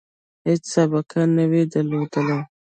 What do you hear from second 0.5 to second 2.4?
سابقه نه وي درلودلې.